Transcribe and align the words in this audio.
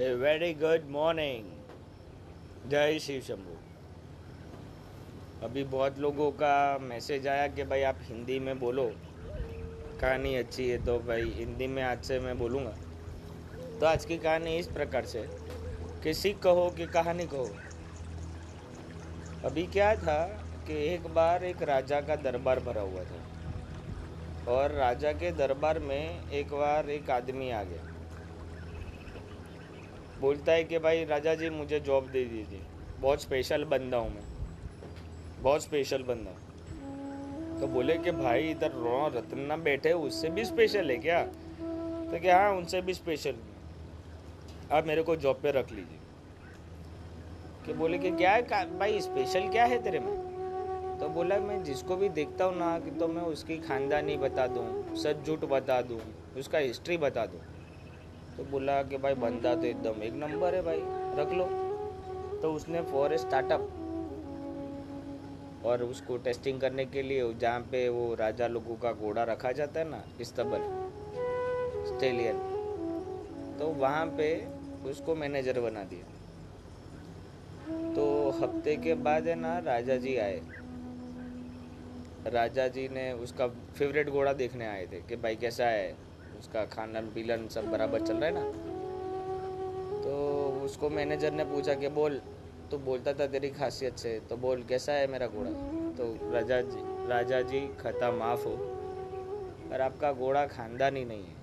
A 0.00 0.14
very 0.14 0.54
good 0.54 0.84
morning 0.90 2.70
जय 2.70 2.98
शिव 2.98 3.20
शंभू। 3.20 3.56
अभी 5.46 5.64
बहुत 5.64 5.98
लोगों 5.98 6.30
का 6.32 6.78
मैसेज 6.78 7.28
आया 7.28 7.46
कि 7.46 7.64
भाई 7.64 7.82
आप 7.82 7.98
हिंदी 8.02 8.38
में 8.38 8.60
बोलो। 8.60 8.92
कहानी 10.00 10.34
अच्छी 10.36 10.70
है 10.70 10.84
तो 10.84 10.98
भाई 10.98 11.22
हिंदी 11.22 11.66
में 11.66 11.82
आज 11.82 12.04
से 12.04 12.18
मैं 12.20 12.38
बोलूँगा। 12.38 12.70
तो 13.80 13.86
आज 13.86 14.04
की 14.04 14.18
कहानी 14.18 14.56
इस 14.56 14.66
प्रकार 14.66 15.04
से। 15.04 15.28
कि 16.02 16.14
सीख 16.14 16.38
कहो 16.38 16.70
कि 16.70 16.86
कहानी 16.86 17.26
कहो 17.26 17.50
अभी 19.44 19.66
क्या 19.66 19.96
था 19.96 20.24
कि 20.66 20.94
एक 20.94 21.06
बार 21.06 21.44
एक 21.44 21.62
राजा 21.62 22.00
का 22.00 22.16
दरबार 22.16 22.60
भरा 22.60 22.82
हुआ 22.82 23.04
था। 23.04 24.52
और 24.52 24.70
राजा 24.70 25.12
के 25.12 25.32
दरबार 25.32 25.78
में 25.78 26.30
एक 26.30 26.46
बार 26.46 26.90
एक 26.90 27.10
आदमी 27.10 27.50
आ 27.50 27.62
गया। 27.62 27.89
बोलता 30.20 30.52
है 30.52 30.64
कि 30.64 30.78
भाई 30.78 31.04
राजा 31.04 31.34
जी, 31.34 31.50
मुझे 31.50 31.80
जॉब 31.80 32.06
दे 32.06 32.24
दीजिए। 32.24 32.60
बहुत 33.00 33.22
स्पेशल 33.22 33.64
बंदा 33.64 33.96
हूँ 33.96 34.14
मैं। 34.14 34.22
बहुत 35.42 35.62
स्पेशल 35.62 36.02
बंदा 36.02 36.30
तो 37.60 37.66
बोले 37.66 37.96
कि 37.98 38.10
भाई, 38.10 38.50
इधर 38.50 38.70
रो, 38.70 39.08
रत्ना 39.08 39.56
बैठे, 39.56 39.92
उससे 39.92 40.28
भी 40.30 40.44
स्पेशल 40.44 40.90
है 40.90 40.96
क्या? 40.96 41.22
तो 41.22 42.20
क्या 42.20 42.38
हाँ 42.38 42.50
उनसे 42.52 42.80
भी 42.80 42.94
स्पेशल 42.94 43.34
आप 44.72 44.86
मेरे 44.86 45.02
को 45.02 45.16
जॉब 45.16 45.40
पे 45.42 45.50
रख 45.50 45.70
लीजिए। 45.70 45.98
कि 47.66 47.72
बोले 47.72 47.98
कि 47.98 48.10
क्या 48.10 48.32
है 48.32 48.78
भाई 48.78 49.00
स्पेशल 49.00 49.48
क्या 49.48 49.64
है 49.64 49.82
तेरे 49.82 50.00
में? 50.00 50.14
तो 51.00 51.08
बोला, 51.08 51.38
मैं 51.38 51.62
जिसको 51.64 51.96
भी 51.96 52.08
देखता 52.08 52.44
हूँ 52.44 52.56
ना, 52.58 52.78
कि 52.78 52.90
तो 52.90 53.08
मैं 53.08 53.22
उसकी 53.22 53.58
खानदानी 53.58 54.16
बता 54.16 54.46
दूँ, 54.46 54.96
सच 54.96 55.26
झूठ 55.26 55.44
बता 55.44 55.82
दूँ, 55.82 56.00
उसका 56.36 56.58
हिस्ट्री 56.58 56.96
बता 56.96 57.26
दूँ। 57.26 57.40
तो 58.40 58.44
बोला 58.44 58.82
कि 58.82 58.96
भाई 58.96 59.14
बंदा 59.14 59.54
तो 59.54 59.66
एकदम, 59.66 60.02
एक 60.02 60.14
नंबर 60.14 60.54
है 60.54 60.60
भाई, 60.62 60.78
रख 61.18 61.32
लो। 61.32 61.44
तो 62.42 62.52
उसने 62.52 62.82
फॉर 62.82 63.16
स्टार्टअप 63.16 63.66
और 65.64 65.82
उसको 65.82 66.16
टेस्टिंग 66.16 66.60
करने 66.60 66.84
के 66.84 67.02
लिए 67.02 67.32
जहाँ 67.34 67.60
पे 67.60 67.88
वो 67.88 68.14
राजा 68.14 68.46
लोगों 68.46 68.76
का 68.76 68.92
घोड़ा 68.92 69.24
रखा 69.24 69.52
जाता 69.52 69.80
है 69.80 69.88
ना, 69.88 70.02
इस्तबल 70.20 70.62
स्टेलियन 71.88 72.38
तो 73.60 73.66
वहाँ 73.76 74.06
पे 74.18 74.32
उसको 74.90 75.14
मैनेजर 75.14 75.60
बना 75.60 75.84
दिया। 75.84 76.06
तो 77.94 78.04
हफ़्ते 78.42 78.76
के 78.76 78.94
बाद 78.94 79.26
है 79.26 79.34
ना, 79.34 79.58
राजा 79.66 79.96
जी 79.96 80.16
आए। 80.16 80.40
राजा 82.26 82.68
जी 82.68 82.88
ने 82.88 83.12
उसका 83.12 83.46
फेवरेट 83.48 84.08
घोड़ा 84.08 84.32
देखने 84.32 84.66
आए 84.66 84.86
थे 84.86 85.00
कि 85.00 85.16
भाई 85.16 85.36
कैसा 85.36 85.64
है? 85.64 86.09
उसका 86.38 86.64
खाना 86.66 87.00
पीलन 87.14 87.46
सब 87.48 87.70
बराबर 87.70 88.00
चल 88.00 88.16
रहा 88.16 88.26
है 88.26 88.34
ना? 88.34 88.44
तो 90.02 90.12
उसको 90.64 90.88
मैनेजर 90.90 91.32
ने 91.32 91.44
पूछा 91.44 91.74
कि 91.74 91.88
बोल 91.90 92.20
तो 92.70 92.78
बोलता 92.80 93.12
था 93.12 93.26
तेरी 93.26 93.48
खासियत 93.50 93.96
से 93.98 94.18
तो 94.30 94.36
बोल, 94.36 94.62
कैसा 94.62 94.92
है 94.92 95.06
मेरा 95.06 95.26
घोड़ा? 95.26 95.50
तो 95.92 96.32
राजा 96.32 96.60
जी 96.62 96.88
राजा 97.08 97.40
जी, 97.42 97.60
खता 97.80 98.10
माफ़ 98.12 98.44
हो, 98.44 98.54
पर 99.70 99.80
आपका 99.80 100.12
घोड़ा 100.12 100.44
खानदानी 100.46 101.04
नहीं 101.04 101.24
है, 101.24 101.34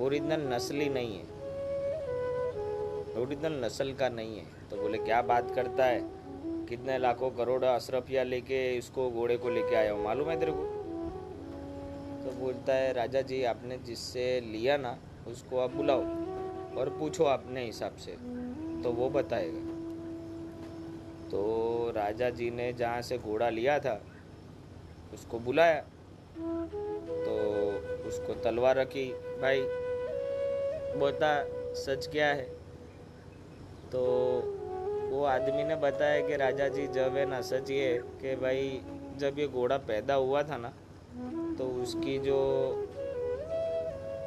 ओरिजिनल 0.00 0.42
नस्ली 0.52 0.88
नहीं 0.88 1.16
है, 1.16 1.24
ओरिजिनल 3.22 3.64
नस्ल 3.64 3.92
का 3.92 4.08
नहीं 4.10 4.36
है। 4.38 4.44
तो 4.70 4.76
बोले, 4.76 4.98
क्या 4.98 5.22
बात 5.22 5.54
करता 5.54 5.84
है? 5.84 6.00
कितने 6.68 6.98
लाखों 6.98 7.30
करोड़ 7.30 7.64
अशरफिया 7.64 8.22
लेके 8.24 8.60
इसको 8.76 9.10
घोड़े 9.10 9.36
को 9.36 9.50
लेके 9.50 9.76
आया 9.76 9.92
हूँ, 9.92 10.04
मालूम 10.04 10.30
है 10.30 10.38
तेरे 10.40 10.52
को? 10.52 10.73
बोलता 12.44 12.74
है, 12.74 12.92
राजा 12.92 13.20
जी, 13.20 13.44
आपने 13.44 13.78
जिससे 13.78 14.40
लिया 14.40 14.76
ना, 14.76 14.98
उसको 15.26 15.58
आप 15.58 15.70
बुलाओ 15.70 16.00
और 16.78 16.96
पूछो 17.00 17.24
अपने 17.24 17.64
हिसाब 17.64 17.96
से। 17.96 18.12
तो 18.82 18.92
वो 18.92 19.08
बताएगा। 19.10 19.60
तो 21.30 21.42
राजा 21.96 22.30
जी 22.30 22.50
ने 22.50 22.72
जहाँ 22.72 23.02
से 23.02 23.18
घोड़ा 23.18 23.50
लिया 23.50 23.78
था, 23.78 24.00
उसको 25.14 25.38
बुलाया। 25.38 25.80
तो 27.24 27.34
उसको 28.08 28.34
तलवार 28.34 28.76
रखी, 28.76 29.06
भाई 29.40 29.60
बता 31.00 31.32
सच 31.74 32.08
क्या 32.12 32.26
है? 32.26 32.44
तो 33.92 34.02
वो 35.10 35.24
आदमी 35.24 35.64
ने 35.64 35.76
बताया 35.76 36.20
कि 36.28 36.36
राजा 36.36 36.68
जी, 36.68 36.86
जब 36.86 37.16
है 37.16 37.26
ना, 37.26 37.40
सच 37.40 37.70
ये 37.70 38.02
कि 38.22 38.36
भाई, 38.36 38.82
जब 39.16 39.38
ये 39.38 39.48
घोड़ा 39.48 39.78
पैदा 39.78 40.14
हुआ 40.14 40.42
था 40.42 40.56
ना 40.56 40.72
तो 41.58 41.68
उसकी 41.82 42.18
जो 42.18 42.38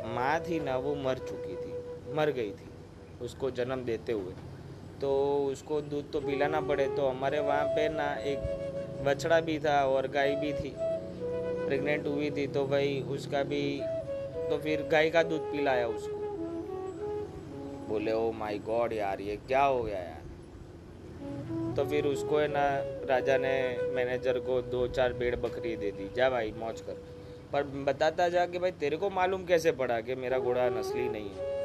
माँ 0.07 0.39
थी 0.39 0.59
ना, 0.59 0.77
वो 0.77 0.95
मर 0.97 1.17
चुकी 1.19 1.55
थी, 1.55 1.73
मर 2.15 2.31
गई 2.31 2.51
थी, 2.51 2.69
उसको 3.21 3.49
जन्म 3.51 3.83
देते 3.85 4.11
हुए। 4.11 4.33
तो 5.01 5.09
उसको 5.45 5.79
दूध 5.83 6.11
तो 6.11 6.19
पिलाना 6.21 6.61
पड़े 6.61 6.88
तो 6.88 7.07
हमारे 7.07 7.39
वहाँ 7.39 7.65
पे 7.65 7.88
ना 7.89 8.13
एक 8.25 9.03
बछड़ा 9.05 9.39
भी 9.39 9.57
था 9.59 9.81
और 9.85 10.07
गाय 10.07 10.35
भी 10.35 10.51
थी, 10.53 10.73
प्रेग्नेंट 10.75 12.07
हुई 12.07 12.29
थी 12.31 12.45
तो 12.47 12.65
भाई 12.67 12.99
उसका 13.09 13.44
भी 13.44 13.63
तो 14.49 14.57
फिर 14.57 14.88
गाय 14.91 15.09
का 15.09 15.23
दूध 15.23 15.51
पिलाया 15.51 15.88
उसको। 15.88 16.15
बोले 17.89 18.11
ओ 18.11 18.31
माय 18.31 18.57
गॉड 18.59 18.94
यार, 18.94 19.21
ये 19.21 19.35
क्या 19.47 19.63
हो 19.63 19.83
गया 19.83 19.97
यार? 19.97 20.23
तो 21.77 21.85
फिर 21.85 22.05
उसको 22.05 22.38
है 22.38 22.47
ना, 22.47 22.65
राजा 23.09 23.38
ने 23.38 23.53
मैनेजर 23.95 24.39
को 24.39 24.61
दो 24.63 24.88
चार 24.88 25.13
भेड़ 25.13 25.35
बकरी 25.35 25.75
दे 25.75 25.91
दी, 25.91 26.09
जा 26.15 26.29
भाई, 26.29 26.53
मौज 26.59 26.81
कर। 26.81 27.05
पर 27.53 27.63
बताता 27.63 28.30
जा 28.30 28.46
कि 28.46 28.59
भाई 28.59 28.72
तेरे 28.72 28.97
को 28.97 29.09
मालूम 29.09 29.46
कैसे 29.46 29.72
पड़ा 29.72 30.02
कि 30.02 30.16
मेरा 30.16 30.40
घोड़ा 30.40 30.69
नस्ली 30.69 31.09
नहीं 31.09 31.30
है? 31.30 31.56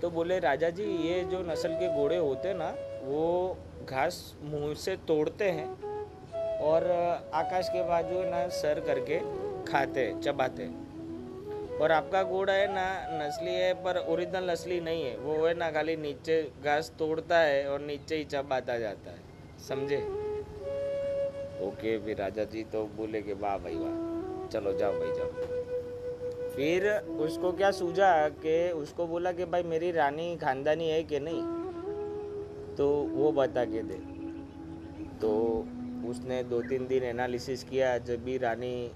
तो 0.00 0.10
बोले 0.10 0.38
राजा 0.38 0.70
जी 0.70 0.82
ये 0.82 1.24
जो 1.24 1.42
नस्ल 1.42 1.68
के 1.68 1.94
घोड़े 1.94 2.16
होते 2.16 2.54
ना, 2.54 2.74
वो 3.02 3.56
घास 3.88 4.36
मुँह 4.42 4.74
से 4.74 4.96
तोड़ते 4.96 5.44
हैं 5.44 5.68
और 6.58 6.90
आकाश 7.34 7.68
के 7.68 7.82
बाजू 7.82 8.22
ना, 8.30 8.48
सर 8.48 8.80
करके 8.80 9.18
खाते, 9.72 10.14
चबाते। 10.24 10.66
और 11.78 11.92
आपका 11.92 12.22
घोड़ा 12.22 12.52
है 12.52 12.74
ना, 12.74 13.08
नस्ली 13.26 13.54
है, 13.54 13.74
पर 13.74 13.98
ओरिजिनल 14.08 14.50
नस्ली 14.50 14.80
नहीं 14.80 15.04
है। 15.04 15.16
वो 15.16 15.46
है 15.46 15.54
ना, 15.54 15.70
खाली 15.70 15.96
नीचे 15.96 16.52
घास 16.64 16.92
तोड़ता 16.98 17.38
है 17.38 17.68
और 17.68 17.80
नीचे 17.80 18.16
ही 18.16 18.24
चबाता 18.24 18.78
जाता 18.78 19.10
है। 19.10 19.18
समझे? 19.68 19.98
ओके, 21.66 21.98
फिर 21.98 22.16
राजा 22.16 22.44
जी 22.44 22.64
तो 22.64 22.84
बोले 22.84 23.22
कि 23.22 23.32
वाह 23.32 23.58
भाई 23.58 23.74
वाह। 23.74 24.09
चलो, 24.50 24.72
जाओ 24.72 24.92
भाई, 24.92 25.08
जाओ। 25.08 25.30
फिर 26.50 26.90
उसको 26.98 27.52
क्या 27.52 27.70
सूझा 27.70 28.28
कि 28.28 28.70
उसको 28.70 29.06
बोला 29.06 29.32
कि 29.32 29.44
भाई 29.44 29.62
मेरी 29.62 29.90
रानी 29.90 30.36
खानदानी 30.36 30.88
है 30.88 31.02
कि 31.02 31.20
नहीं? 31.20 31.42
तो 32.76 32.88
वो 32.90 33.32
बता 33.32 33.64
के 33.64 33.82
दे। 33.82 33.94
तो 35.20 35.30
उसने 36.10 36.42
दो 36.44 36.62
तीन 36.62 36.86
दिन 36.86 37.02
एनालिसिस 37.02 37.64
किया, 37.64 37.98
जब 37.98 38.24
भी 38.24 38.38
रानी 38.38 38.90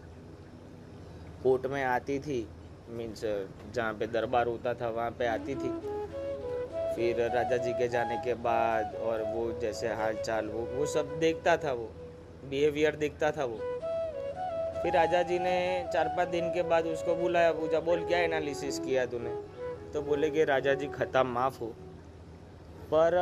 कोर्ट 1.42 1.66
में 1.66 1.84
आती 1.84 2.18
थी 2.18 2.48
मीन्स 2.88 3.46
जहाँ 3.74 3.94
पे 3.94 4.06
दरबार 4.06 4.46
होता 4.46 4.74
था, 4.74 4.88
वहाँ 4.88 5.10
पे 5.10 5.26
आती 5.26 5.54
थी। 5.54 5.70
फिर 6.94 7.30
राजा 7.34 7.56
जी 7.56 7.72
के 7.72 7.88
जाने 7.88 8.16
के 8.16 8.34
बाद 8.34 8.94
और 8.94 9.22
वो 9.22 9.60
जैसे 9.60 9.88
हाल 9.88 10.14
चाल 10.14 10.46
वो 10.46 10.62
वो 10.62 10.86
सब 10.86 11.18
देखता 11.18 11.56
था 11.56 11.72
वो 11.72 11.90
बिहेवियर 12.50 12.96
देखता 12.96 13.30
था 13.30 13.44
वो। 13.44 13.73
फिर 14.84 14.94
राजा 14.94 15.22
जी 15.22 15.38
ने 15.38 15.86
चार 15.92 16.08
पाँच 16.08 16.28
दिन 16.28 16.48
के 16.48 16.62
बाद 16.62 16.86
उसको 16.86 17.14
बुलाया 17.14 17.52
पूछा 17.52 17.80
बोल, 17.80 18.04
क्या 18.04 18.18
एनालिसिस 18.18 18.78
किया 18.78 19.06
तूने? 19.06 19.42
तो 19.92 20.02
बोले 20.02 20.30
कि 20.30 20.44
राजा 20.44 20.74
जी, 20.74 20.86
खता 20.86 21.24
माफ़ 21.24 21.60
हो। 21.60 21.66
पर 22.90 23.14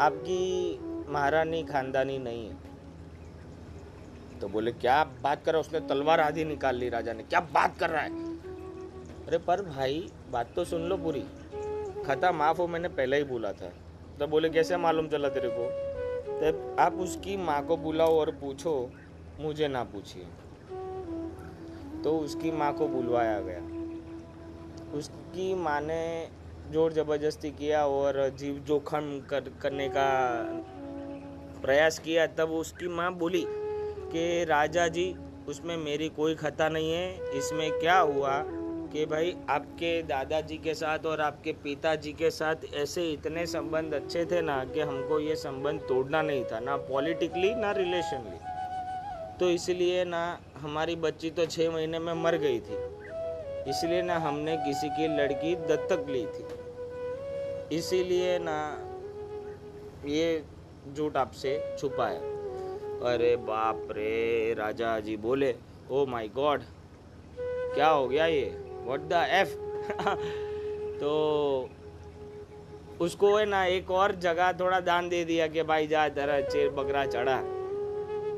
आपकी 0.00 0.78
महारानी 1.08 1.62
खानदानी 1.62 2.18
नहीं 2.18 2.48
है। 2.48 2.56
तो 4.40 4.48
बोले, 4.48 4.72
क्या 4.72 5.04
बात 5.04 5.44
कर 5.44 5.52
रहा 5.52 5.60
उसने 5.60 5.80
तलवार 5.80 6.20
आधी 6.20 6.44
निकाल 6.44 6.76
ली 6.76 6.88
राजा 6.88 7.12
ने। 7.12 7.22
क्या 7.22 7.40
बात 7.40 7.78
कर 7.78 7.90
रहा 7.90 8.02
है? 8.02 8.36
अरे, 9.26 9.38
पर 9.38 9.62
भाई, 9.62 10.12
बात 10.30 10.48
तो 10.56 10.64
सुन 10.64 10.82
लो 10.82 10.96
पूरी। 10.96 11.24
खता 12.06 12.32
माफ़ 12.32 12.58
हो 12.58 12.66
मैंने 12.66 12.88
पहले 12.88 13.16
ही 13.16 13.24
बोला 13.24 13.52
था। 13.52 13.72
तो 14.18 14.26
बोले, 14.26 14.50
कैसे 14.50 14.76
मालूम 14.76 15.08
चला 15.08 15.28
तेरे 15.28 15.50
को? 15.52 15.88
तो 16.28 16.76
आप 16.82 16.94
उसकी 16.94 17.36
माँ 17.36 17.66
को 17.66 17.76
बुलाओ 17.76 18.18
और 18.20 18.30
पूछो 18.30 18.90
मुझे 19.40 19.68
ना 19.68 19.84
पूछिए। 19.84 20.26
तो 22.04 22.18
उसकी 22.18 22.50
माँ 22.50 22.72
को 22.72 22.88
बुलवाया 22.88 23.40
गया। 23.40 23.60
उसकी 24.98 25.54
माँ 25.54 25.80
ने 25.80 26.28
ज़ोर 26.72 26.92
ज़बरदस्ती 26.92 27.50
किया 27.50 27.86
और 27.86 28.28
जीव 28.28 28.58
जोखम 28.58 29.20
कर, 29.30 29.40
करने 29.62 29.88
का 29.88 30.08
प्रयास 31.62 31.98
किया, 31.98 32.26
तब 32.26 32.50
उसकी 32.50 32.88
माँ 32.88 33.12
बोली 33.14 33.44
कि, 33.46 34.44
राजा 34.44 34.88
जी, 34.88 35.14
उसमें 35.48 35.76
मेरी 35.76 36.08
कोई 36.08 36.34
खता 36.34 36.68
नहीं 36.68 36.92
है। 36.92 37.38
इसमें 37.38 37.70
क्या 37.72 37.98
हुआ 37.98 38.42
कि 38.92 39.06
भाई, 39.06 39.34
आपके 39.50 40.02
दादाजी 40.02 40.56
के 40.56 40.74
साथ 40.74 41.06
और 41.06 41.20
आपके 41.20 41.52
पिताजी 41.52 42.12
के 42.12 42.30
साथ 42.30 42.74
ऐसे 42.74 43.10
इतने 43.12 43.46
संबंध 43.46 43.94
अच्छे 43.94 44.24
थे 44.24 44.42
ना 44.42 44.64
कि 44.64 44.80
हमको 44.80 45.20
ये 45.20 45.36
संबंध 45.36 45.80
तोड़ना 45.80 46.22
नहीं 46.22 46.44
था, 46.44 46.60
ना 46.60 46.76
पॉलिटिकली 46.76 47.54
ना 47.54 47.72
रिलेशनली 47.72 48.38
तो 49.40 49.50
इसलिए 49.50 50.04
ना 50.04 50.22
हमारी 50.58 50.94
बच्ची 50.98 51.30
तो 51.30 51.46
छः 51.46 51.70
महीने 51.70 51.98
में 51.98 52.12
मर 52.14 52.36
गई 52.36 52.60
थी। 52.60 52.76
इसलिए 53.70 54.02
ना 54.02 54.16
हमने 54.18 54.56
किसी 54.56 54.88
की 54.88 55.06
लड़की 55.16 55.54
दत्तक 55.68 56.06
ली 56.10 56.24
थी। 56.26 57.76
इसीलिए 57.76 58.38
ना 58.38 58.58
ये 60.06 60.42
झूठ 60.94 61.16
आपसे 61.16 61.52
छुपाया। 61.78 62.20
अरे 63.04 63.34
बाप 63.38 63.88
रे, 63.90 64.54
राजा 64.54 64.98
जी 65.00 65.16
बोले 65.16 65.54
ओ 65.90 66.04
माय 66.06 66.28
गॉड 66.34 66.62
क्या 67.74 67.88
हो 67.88 68.08
गया 68.08 68.26
ये? 68.26 68.46
व्हाट 68.86 69.00
द 69.00 69.26
एफ़ 69.32 69.54
तो 71.00 71.12
उसको 73.00 73.36
है 73.36 73.44
ना 73.46 73.64
एक 73.66 73.90
और 73.90 74.14
जगह 74.20 74.52
थोड़ा 74.52 74.80
दान 74.80 75.08
दे 75.08 75.24
दिया 75.24 75.46
कि 75.46 75.62
भाई 75.62 75.86
जा, 75.86 76.08
तेरा 76.08 76.40
चेर 76.40 76.68
बकरा 76.70 77.04
चढ़ा। 77.06 77.36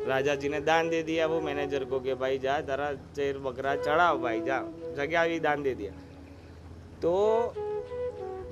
राजा 0.09 0.35
जी 0.35 0.49
ने 0.49 0.61
दान 0.61 0.89
दे 0.91 1.03
दिया 1.03 1.27
वो 1.27 1.41
मैनेजर 1.41 1.85
को 1.85 2.01
कि 2.01 2.15
भाई 2.15 2.39
जा 2.39 2.61
तेरा 2.61 2.93
चेर 3.17 3.39
बकरा 3.39 3.75
चढ़ाओ 3.77 4.19
भाई 4.19 4.41
जा 4.41 4.59
जगह 4.97 5.27
भी 5.29 5.39
दान 5.41 5.63
दे 5.63 5.75
दिया 5.75 5.93
तो 7.03 7.13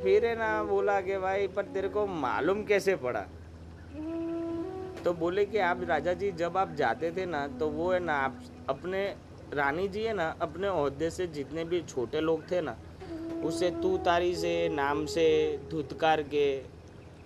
फिर 0.02 0.26
है 0.26 0.34
ना 0.38 0.50
बोला 0.64 1.00
कि 1.00 1.18
भाई 1.18 1.46
पर 1.56 1.62
तेरे 1.74 1.88
को 1.88 2.06
मालूम 2.06 2.62
कैसे 2.64 2.96
पड़ा 2.96 3.24
तो 5.04 5.12
बोले 5.14 5.44
कि 5.46 5.58
आप 5.62 5.80
राजा 5.88 6.12
जी 6.20 6.30
जब 6.38 6.56
आप 6.56 6.74
जाते 6.74 7.10
थे 7.16 7.26
ना 7.26 7.46
तो 7.58 7.68
वो 7.68 7.90
है 7.92 8.00
ना 8.00 8.14
आप 8.18 8.40
अपने 8.68 9.04
रानी 9.54 9.86
जी 9.88 10.02
है 10.02 10.12
ना 10.14 10.34
अपने 10.42 10.68
अहदे 10.68 11.10
से 11.10 11.26
जितने 11.34 11.64
भी 11.64 11.80
छोटे 11.82 12.20
लोग 12.20 12.50
थे 12.50 12.60
ना 12.60 12.76
उसे 13.44 13.70
तू 13.82 13.96
तारी 14.04 14.34
से 14.36 14.52
नाम 14.68 15.04
से 15.06 15.26
धुतकार 15.70 16.22
के 16.34 16.46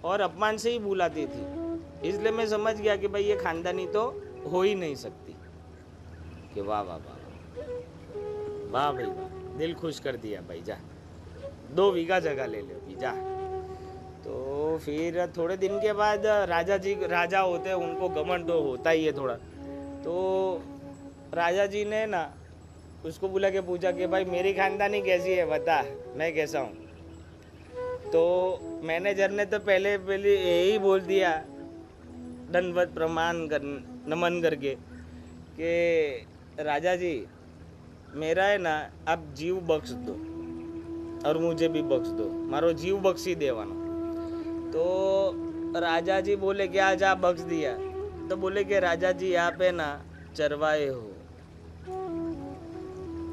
और 0.05 0.21
अपमान 0.21 0.57
से 0.57 0.71
ही 0.71 0.79
बुलाती 0.79 1.27
थी 1.27 1.62
इसलिए 2.05 2.33
मैं 2.33 2.47
समझ 2.47 2.81
गया 2.81 2.97
कि 2.97 3.09
भाई 3.09 3.25
ये 3.25 3.37
खानदानी 3.37 3.87
तो 3.87 4.23
हो 4.53 4.63
ही 4.63 4.75
नहीं 4.75 4.95
सकती। 4.95 5.37
कि 6.55 6.61
वाह 6.61 6.83
वाह 6.83 6.97
वाह 6.97 7.17
वाह। 8.73 8.93
भाई, 8.93 9.05
वाह। 9.05 9.59
दिल 9.59 9.75
खुश 9.75 10.01
कर 10.01 10.17
दिया 10.17 10.41
भाई, 10.41 10.61
जा। 10.61 10.79
दो 11.71 11.93
बीघा 11.93 12.21
जगह 12.21 12.47
ले 12.47 12.61
लो 12.61 13.01
जा 13.01 13.13
तो 14.25 14.79
फिर 14.79 15.33
थोड़े 15.37 15.57
दिन 15.57 15.79
के 15.79 15.93
बाद 15.93 16.27
राजा 16.27 16.77
जी, 16.77 16.95
राजा 16.95 17.41
होते 17.41 17.69
हैं, 17.69 17.77
उनको 17.77 18.09
गमन 18.09 18.45
तो 18.45 18.63
होता 18.63 18.91
ही 18.91 19.05
है 19.05 19.13
थोड़ा। 19.13 19.35
तो 20.05 20.63
राजा 21.35 21.67
जी 21.67 21.85
ने 21.85 22.07
ना 22.07 22.35
उसको 23.05 23.29
बुला 23.29 23.51
के 23.51 23.61
पूछा 23.61 23.93
कि 23.93 24.07
भाई, 24.07 24.25
मेरी 24.25 24.53
खानदानी 24.53 25.03
कैसी 25.03 25.31
है, 25.31 25.45
बता, 25.45 25.85
मैं 26.17 26.35
कैसा 26.35 26.61
हूँ? 26.61 26.73
तो 28.07 28.59
मैनेजर 28.83 29.31
ने 29.31 29.45
तो 29.45 29.59
पहले 29.59 29.99
पहले 29.99 30.37
यही 30.37 30.79
बोल 30.79 31.01
दिया 31.01 31.45
दंडवत 32.53 32.89
प्रमाण 32.95 33.47
कर 33.47 33.63
नमन 34.09 34.41
करके 34.43 34.75
कि 35.61 35.73
राजा 36.61 36.97
जी 36.97 37.27
मेरा 38.15 38.45
है 38.45 38.59
ना 38.59 38.91
आप 39.09 39.25
जीव 39.37 39.61
बख्श 39.61 39.91
दो 39.91 40.13
और 41.29 41.39
मुझे 41.39 41.69
भी 41.69 41.83
बख्श 41.83 42.09
दो। 42.09 42.29
मारो 42.51 42.73
जीव 42.73 42.97
बख्शी 42.99 43.35
देवाना। 43.35 43.75
तो 44.71 44.85
राजा 45.81 46.21
जी 46.21 46.37
बोले 46.37 46.69
कि 46.69 46.79
आज 46.79 47.03
आप 47.03 47.19
बख्श 47.19 47.41
दिया। 47.41 47.73
तो 48.29 48.37
बोले 48.37 48.65
कि 48.65 48.79
राजा 48.79 49.13
जी 49.13 49.35
आप 49.35 49.63
है 49.63 49.73
ना 49.73 50.05
चरवाए 50.37 50.87
हो। 50.89 51.09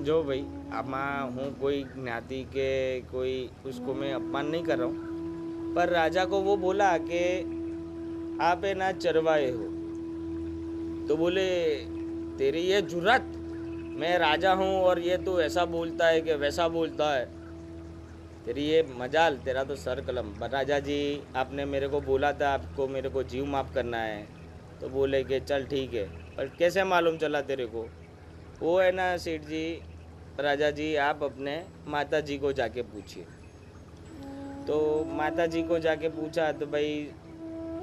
जो 0.03 0.23
भाई 0.23 0.45
आमा 0.73 1.21
हूँ 1.21 1.59
कोई 1.59 1.83
ज्ञाति 1.83 2.43
के, 2.43 3.01
कोई, 3.01 3.49
उसको 3.65 3.93
मैं 3.93 4.13
अपमान 4.13 4.47
नहीं 4.47 4.63
कर 4.63 4.77
रहा 4.77 4.87
हूँ। 4.87 5.73
पर 5.75 5.89
राजा 5.89 6.25
को 6.25 6.39
वो 6.39 6.57
बोला 6.57 6.97
कि 6.97 7.19
आप 8.41 8.65
है 8.65 8.73
ना 8.73 8.91
चरवाए 8.91 9.51
हो। 9.51 9.63
तो 11.07 11.17
बोले, 11.17 11.75
तेरी 12.37 12.61
ये 12.61 12.81
जुरत 12.81 13.21
मैं 13.97 14.19
राजा 14.19 14.53
हूँ 14.53 14.81
और 14.81 14.99
ये 14.99 15.17
तो 15.17 15.41
ऐसा 15.41 15.65
बोलता 15.65 16.07
है 16.07 16.21
कि 16.21 16.33
वैसा 16.33 16.67
बोलता 16.67 17.15
है। 17.15 17.25
तेरी 18.45 18.63
ये 18.63 18.87
मजाल, 18.97 19.37
तेरा 19.37 19.63
तो 19.63 19.75
सर 19.75 20.01
कलम। 20.01 20.27
पर 20.27 20.49
राजा 20.49 20.79
जी, 20.79 21.23
आपने 21.35 21.65
मेरे 21.65 21.87
को 21.87 22.01
बोला 22.01 22.31
था, 22.33 22.49
आपको 22.49 22.87
मेरे 22.87 23.09
को 23.09 23.23
जीव 23.23 23.45
माफ़ 23.45 23.73
करना 23.73 23.97
है। 23.97 24.27
तो 24.81 24.89
बोले 24.89 25.23
कि, 25.23 25.39
चल 25.39 25.65
ठीक 25.65 25.93
है, 25.93 26.05
पर 26.35 26.51
कैसे 26.59 26.83
मालूम 26.83 27.17
चला 27.17 27.41
तेरे 27.41 27.65
को? 27.65 27.89
वो 28.59 28.79
है 28.79 28.91
ना 28.91 29.17
सेठ 29.17 29.41
जी, 29.41 29.81
राजा 30.39 30.71
जी, 30.71 30.95
आप 30.95 31.23
अपने 31.23 31.65
माता 31.87 32.19
जी 32.19 32.37
को 32.37 32.53
जाके 32.53 32.81
पूछिए। 32.81 33.23
तो 34.67 35.05
माता 35.09 35.45
जी 35.45 35.63
को 35.63 35.79
जाके 35.79 36.09
पूछा 36.09 36.51
तो 36.51 36.65
भाई 36.65 37.11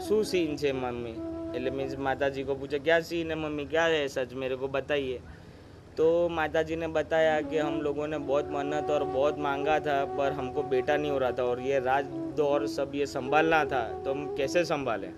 શું 0.06 0.19
सीन 0.25 0.51
છે 0.57 0.72
मम्मी 0.75 1.13
એટલે 1.51 1.72
मीन्स 1.72 1.94
माताजी 2.00 2.44
को 2.44 2.54
पूछा 2.56 2.78
क्या 2.80 3.00
सीन 3.01 3.31
है 3.31 3.36
मम्मी 3.38 3.66
क्या 3.68 3.83
है 3.86 4.07
सच 4.10 4.33
मेरे 4.36 4.56
को 4.56 4.68
बताइए 4.69 5.19
तो 5.98 6.06
माताजी 6.30 6.75
ने 6.75 6.88
बताया 6.89 7.39
कि 7.44 7.57
हम 7.57 7.81
लोगों 7.81 8.07
ने 8.07 8.18
बहुत 8.19 8.50
मन्नत 8.51 8.89
और 8.92 9.04
बहुत 9.06 9.39
मांगा 9.39 9.80
था 9.80 10.04
पर 10.13 10.31
हमको 10.31 10.63
बेटा 10.66 10.95
नहीं 10.98 11.12
हो 11.12 11.18
रहा 11.18 11.31
था 11.31 11.44
और 11.45 11.60
ये 11.62 11.80
राज 11.81 12.06
दौर 12.38 12.68
सब 12.69 12.92
ये 12.95 13.06
संभालना 13.07 13.63
था 13.66 13.81
तो 14.04 14.13
हम 14.13 14.36
कैसे 14.38 14.63
संभालें 14.66 15.12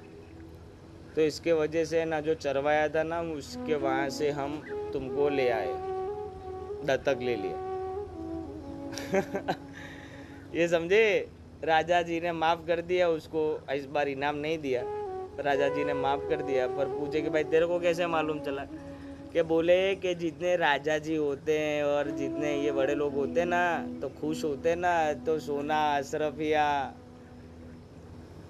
तो 1.15 1.21
इसके 1.23 1.53
वजह 1.53 1.85
से 1.85 2.03
ना 2.05 2.19
जो 2.21 2.33
चरवाया 2.37 2.87
था 2.89 3.03
ना 3.05 3.21
उसके 3.33 3.75
वहाँ 3.77 4.09
से 4.11 4.29
हम 4.33 4.61
तुमको 4.93 5.29
ले 5.31 5.49
आए 5.51 5.73
दत्तक 6.85 7.19
ले 7.21 7.35
लिया 7.37 7.57
ये 10.55 10.67
समझे 10.67 11.03
राजा 11.64 12.02
जी 12.02 12.20
ने 12.20 12.32
माफ़ 12.32 12.66
कर 12.66 12.80
दिया, 12.80 13.08
उसको 13.08 13.64
इस 13.72 13.86
बार 13.86 14.08
इनाम 14.08 14.36
नहीं 14.36 14.58
दिया। 14.58 14.82
राजा 15.40 15.68
जी 15.68 15.84
ने 15.84 15.94
माफ़ 15.94 16.28
कर 16.28 16.42
दिया, 16.42 16.66
पर 16.66 16.86
पूछे 16.86 17.20
कि 17.20 17.30
भाई, 17.30 17.44
तेरे 17.44 17.66
को 17.66 17.80
कैसे 17.80 18.06
मालूम 18.06 18.40
चला? 18.40 18.66
कि 19.32 19.42
बोले 19.42 19.94
कि 19.94 20.14
जितने 20.14 20.56
राजा 20.56 20.98
जी 20.98 21.16
होते 21.16 21.58
हैं 21.58 21.84
और 21.84 22.10
जितने 22.10 22.60
ये 22.60 22.72
बड़े 22.72 22.94
लोग 22.94 23.14
होते 23.14 23.44
ना 23.44 23.88
तो 24.00 24.08
खुश 24.08 24.44
होते 24.44 24.74
ना 24.74 25.12
तो 25.12 25.38
सोना, 25.38 25.96
अशरफिया, 25.96 26.94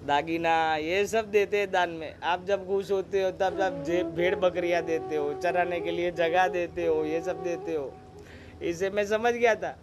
दागिना, 0.05 0.75
ये 0.75 1.05
सब 1.05 1.31
देते 1.31 1.57
हैं 1.57 1.71
दान 1.71 1.89
में। 1.89 2.15
आप 2.23 2.45
जब 2.45 2.67
खुश 2.67 2.91
होते 2.91 3.23
हो, 3.23 3.31
तब 3.31 3.61
आप 3.61 3.83
जे- 3.87 4.05
भेड़ 4.05 4.35
बकरियाँ 4.35 4.83
देते 4.83 5.15
हो, 5.15 5.33
चराने 5.33 5.79
के 5.79 5.91
लिए 5.91 6.11
जगह 6.11 6.47
देते 6.47 6.85
हो, 6.85 7.05
ये 7.05 7.21
सब 7.21 7.43
देते 7.43 7.73
हो। 7.73 7.93
इसे 8.63 8.89
मैं 8.89 9.05
समझ 9.05 9.33
गया 9.33 9.55
था। 9.55 9.79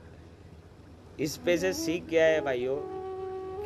इस 1.20 1.37
पे 1.37 1.58
से 1.58 1.72
सीख 1.72 2.08
क्या 2.08 2.25
है 2.25 2.40
भाइयों। 2.40 2.95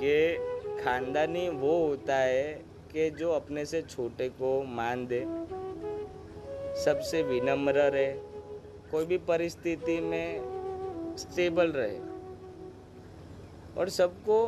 कि 0.02 0.82
खानदानी 0.84 1.48
वो 1.48 1.86
होता 1.86 2.16
है 2.16 2.52
कि 2.92 3.10
जो 3.10 3.30
अपने 3.30 3.64
से 3.64 3.82
छोटे 3.82 4.28
को 4.28 4.62
मान 4.62 5.06
दे, 5.06 5.20
सबसे 6.84 7.22
विनम्र 7.22 7.72
रहे, 7.72 8.12
कोई 8.90 9.04
भी 9.04 9.18
परिस्थिति 9.18 10.00
में 10.00 11.16
स्टेबल 11.16 11.72
रहे। 11.72 11.98
और 13.78 13.88
सबको 13.88 14.38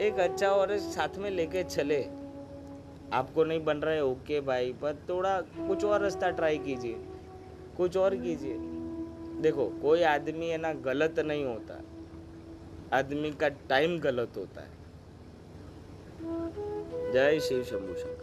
एक 0.00 0.18
अच्छा 0.20 0.48
और 0.48 0.76
साथ 0.78 1.18
में 1.18 1.30
लेके 1.30 1.62
चले। 1.64 2.02
आपको 3.12 3.44
नहीं 3.44 3.64
बन 3.64 3.76
रहा 3.76 3.94
है 3.94 4.04
ओके 4.04 4.40
भाई, 4.40 4.72
पर 4.72 4.94
थोड़ा 5.08 5.40
कुछ 5.40 5.84
और 5.84 6.00
रास्ता 6.00 6.30
ट्राई 6.30 6.58
कीजिए, 6.58 6.96
कुछ 7.76 7.96
और 7.96 8.16
कीजिए। 8.16 8.56
देखो, 9.42 9.66
कोई 9.82 10.02
आदमी 10.02 10.48
है 10.48 10.58
ना, 10.58 10.72
गलत 10.72 11.18
नहीं 11.18 11.44
होता। 11.44 11.80
आदमी 12.92 13.30
का 13.30 13.48
टाइम 13.68 13.98
गलत 14.00 14.36
होता 14.36 14.60
है। 14.60 14.76
जय 17.12 17.40
शिव 17.40 17.62
शंभू 17.64 17.94
शंकर 17.94 18.17